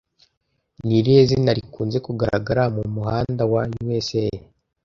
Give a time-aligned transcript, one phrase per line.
[0.85, 4.27] Ni irihe zina rikunze kugaragara mu muhanda wa USA